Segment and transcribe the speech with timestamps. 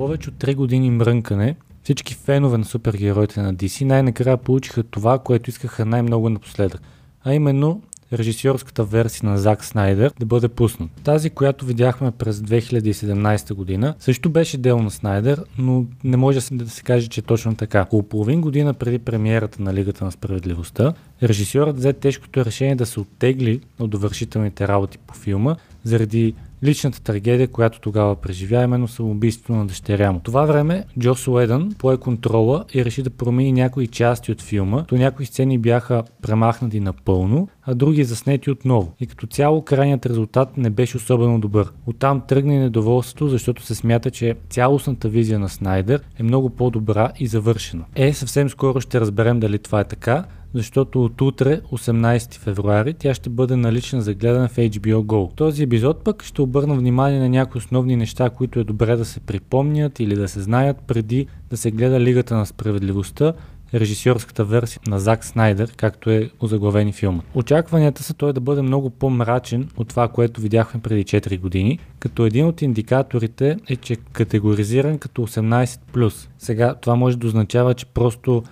[0.00, 5.50] повече от 3 години мрънкане, всички фенове на супергероите на DC най-накрая получиха това, което
[5.50, 6.80] искаха най-много напоследък.
[7.24, 7.82] А именно
[8.12, 10.90] режисьорската версия на Зак Снайдер да бъде пуснат.
[11.04, 16.70] Тази, която видяхме през 2017 година, също беше дело на Снайдер, но не може да
[16.70, 17.82] се каже, че е точно така.
[17.82, 20.92] Около половин година преди премиерата на Лигата на справедливостта,
[21.22, 27.48] режисьорът взе тежкото решение да се оттегли от довършителните работи по филма заради личната трагедия,
[27.48, 30.20] която тогава преживя, именно самоубийството на дъщеря му.
[30.20, 34.94] Това време Джос Уедън пое контрола и реши да промени някои части от филма, то
[34.94, 38.92] някои сцени бяха премахнати напълно, а други заснети отново.
[39.00, 41.72] И като цяло крайният резултат не беше особено добър.
[41.86, 47.26] Оттам тръгне недоволството, защото се смята, че цялостната визия на Снайдер е много по-добра и
[47.26, 47.84] завършена.
[47.94, 53.14] Е, съвсем скоро ще разберем дали това е така, защото от утре, 18 февруари, тя
[53.14, 55.34] ще бъде налична за гледане в HBO Go.
[55.34, 59.20] Този епизод пък ще обърна внимание на някои основни неща, които е добре да се
[59.20, 63.32] припомнят или да се знаят преди да се гледа Лигата на справедливостта,
[63.74, 67.22] режисьорската версия на Зак Снайдер, както е озаглавени филма.
[67.34, 72.26] Очакванията са той да бъде много по-мрачен от това, което видяхме преди 4 години, като
[72.26, 76.28] един от индикаторите е, че категоризиран като 18+.
[76.38, 78.42] Сега това може да означава, че просто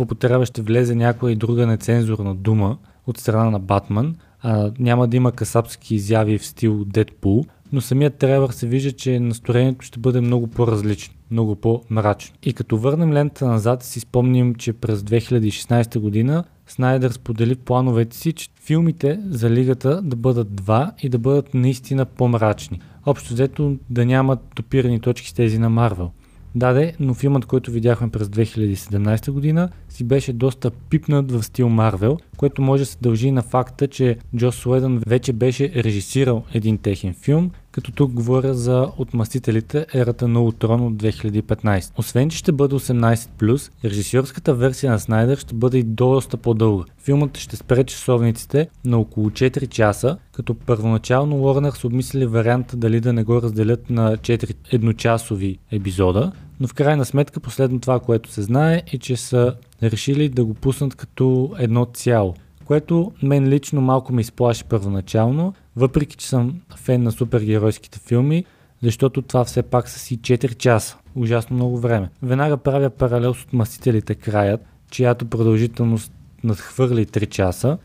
[0.00, 4.16] употреба ще влезе някоя и друга нецензурна дума от страна на Батман.
[4.42, 9.20] А, няма да има касапски изяви в стил Дедпул, но самият трейлър се вижда, че
[9.20, 12.36] настроението ще бъде много по-различно, много по-мрачно.
[12.42, 18.32] И като върнем лента назад, си спомним, че през 2016 година Снайдер сподели плановете си,
[18.32, 22.80] че филмите за лигата да бъдат два и да бъдат наистина по-мрачни.
[23.06, 26.10] Общо взето да нямат допирани точки с тези на Марвел.
[26.54, 32.18] Даде, но филмът, който видяхме през 2017 година, си беше доста пипнат в стил Марвел,
[32.36, 37.14] което може да се дължи на факта, че Джос Суедън вече беше режисирал един техен
[37.14, 41.92] филм, като тук говоря за Отмъстителите, ерата на Утрон от 2015.
[41.98, 46.84] Освен, че ще бъде 18+, режисьорската версия на Снайдер ще бъде и доста по-дълга.
[46.98, 53.00] Филмът ще спре часовниците на около 4 часа, като първоначално Warner са обмислили варианта дали
[53.00, 58.30] да не го разделят на 4 едночасови епизода, но в крайна сметка последно това, което
[58.30, 63.80] се знае е, че са решили да го пуснат като едно цяло, което мен лично
[63.80, 68.44] малко ме изплаши първоначално, въпреки че съм фен на супергеройските филми,
[68.82, 70.96] защото това все пак са си 4 часа.
[71.14, 72.10] Ужасно много време.
[72.22, 76.12] Веднага правя паралел с отмъстителите краят, чиято продължителност
[76.44, 77.78] надхвърли 3 часа.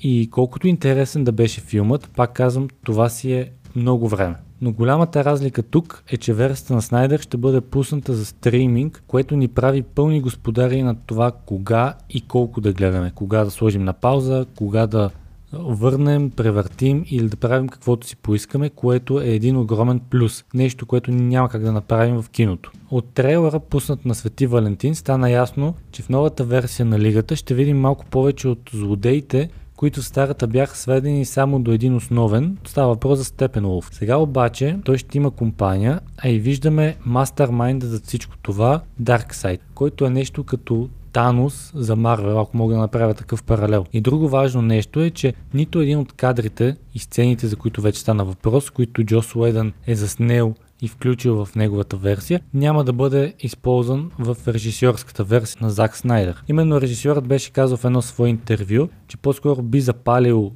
[0.00, 4.34] И колкото интересен да беше филмът, пак казвам, това си е много време.
[4.60, 9.36] Но голямата разлика тук е, че версията на Снайдер ще бъде пусната за стриминг, което
[9.36, 13.12] ни прави пълни господари на това кога и колко да гледаме.
[13.14, 15.10] Кога да сложим на пауза, кога да
[15.52, 20.44] върнем, превъртим или да правим каквото си поискаме, което е един огромен плюс.
[20.54, 22.72] Нещо, което няма как да направим в киното.
[22.90, 27.54] От трейлера, пуснат на Свети Валентин, стана ясно, че в новата версия на лигата ще
[27.54, 32.56] видим малко повече от злодеите, които в старата бяха сведени само до един основен.
[32.64, 33.88] Става въпрос за Степен Улф.
[33.92, 40.04] Сега обаче той ще има компания, а и виждаме мастермайнда за всичко това, Darkseid, който
[40.04, 40.88] е нещо като
[41.18, 43.84] Танос за Марвел, ако мога да направя такъв паралел.
[43.92, 48.00] И друго важно нещо е, че нито един от кадрите и сцените, за които вече
[48.00, 53.34] стана въпрос, които Джос Уедън е заснел и включил в неговата версия, няма да бъде
[53.40, 56.42] използван в режисьорската версия на Зак Снайдер.
[56.48, 60.52] Именно режисьорът беше казал в едно свое интервю, че по-скоро би запалил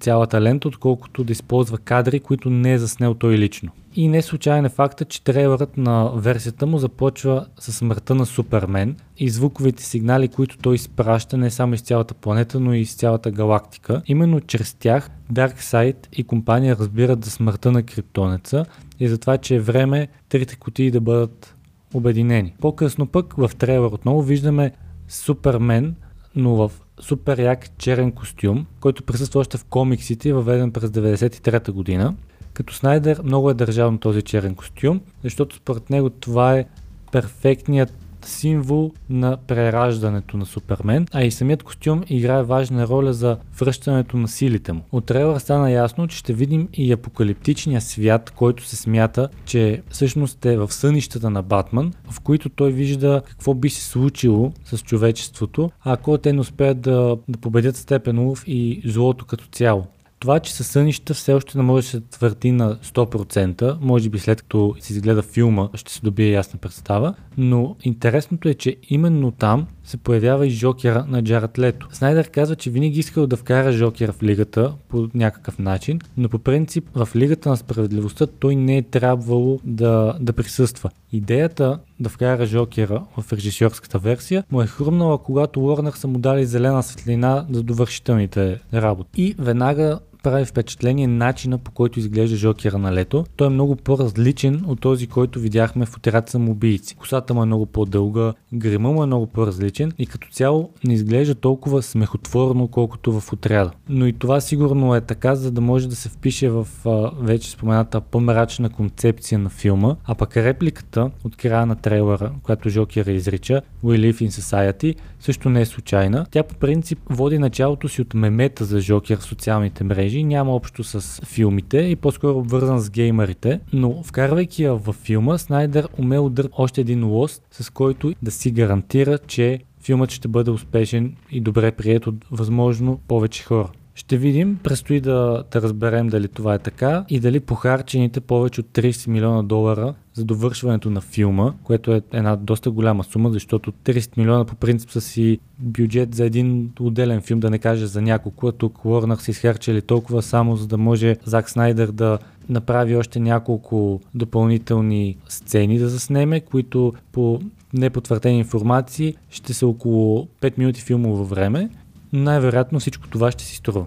[0.00, 3.70] цялата лента, отколкото да използва кадри, които не е заснел той лично.
[3.96, 8.96] И не случайен е факта, че трейлерът на версията му започва с смъртта на Супермен
[9.18, 13.30] и звуковите сигнали, които той изпраща не само из цялата планета, но и из цялата
[13.30, 14.02] галактика.
[14.06, 18.64] Именно чрез тях Darkseid и компания разбират за смъртта на криптонеца
[19.00, 21.56] и за това, че е време трите кутии да бъдат
[21.94, 22.54] обединени.
[22.60, 24.72] По-късно пък в трейлер отново виждаме
[25.08, 25.94] Супермен,
[26.36, 32.14] но в супер як черен костюм, който присъства още в комиксите, въведен през 1993 година.
[32.52, 36.64] Като Снайдер много е държал на този черен костюм, защото според него това е
[37.12, 37.92] перфектният
[38.28, 44.28] символ на прераждането на Супермен, а и самият костюм играе важна роля за връщането на
[44.28, 44.80] силите му.
[44.92, 50.46] От трейлера стана ясно, че ще видим и апокалиптичния свят, който се смята, че всъщност
[50.46, 55.70] е в сънищата на Батман, в които той вижда какво би се случило с човечеството,
[55.84, 59.86] ако те не успеят да, да победят Степенов и злото като цяло.
[60.24, 64.18] Това, че със сънища все още не може да се твърди на 100%, може би
[64.18, 69.30] след като се изгледа филма ще се добие ясна представа, но интересното е, че именно
[69.30, 71.88] там се появява и Жокера на Джарат Лето.
[71.92, 76.38] Снайдер казва, че винаги искал да вкара Жокера в лигата по някакъв начин, но по
[76.38, 80.90] принцип в лигата на справедливостта той не е трябвало да, да присъства.
[81.12, 86.46] Идеята да вкара Жокера в режисьорската версия му е хрумнала, когато Уорнер са му дали
[86.46, 89.22] зелена светлина за довършителните работи.
[89.22, 93.24] И веднага прави впечатление начина по който изглежда Жокера на лето.
[93.36, 96.96] Той е много по-различен от този, който видяхме в отряд самоубийци.
[96.96, 101.34] Косата му е много по-дълга, грима му е много по-различен и като цяло не изглежда
[101.34, 103.70] толкова смехотворно, колкото в отряда.
[103.88, 107.50] Но и това сигурно е така, за да може да се впише в а, вече
[107.50, 113.62] спомената по-мрачна концепция на филма, а пък репликата от края на трейлера, която Жокера изрича
[113.84, 116.26] We live in society, също не е случайна.
[116.30, 120.54] Тя по принцип води началото си от мемета за Жокер в социалните мрежи мрежи, няма
[120.54, 126.28] общо с филмите и по-скоро обвързан с геймерите, но вкарвайки я в филма, Снайдер умел
[126.28, 131.40] да още един лост, с който да си гарантира, че филмът ще бъде успешен и
[131.40, 133.70] добре прият от възможно повече хора.
[133.96, 138.66] Ще видим, предстои да, да разберем дали това е така и дали похарчените повече от
[138.66, 144.18] 30 милиона долара за довършването на филма, което е една доста голяма сума, защото 30
[144.18, 148.46] милиона по принцип са си бюджет за един отделен филм, да не кажа за няколко,
[148.46, 152.18] а тук Уорнър са изхарчили толкова само за да може Зак Снайдер да
[152.48, 157.40] направи още няколко допълнителни сцени да заснеме, които по
[157.72, 161.70] непотвърдени информации ще са около 5 минути филмово време
[162.14, 163.86] най-вероятно всичко това ще си струва.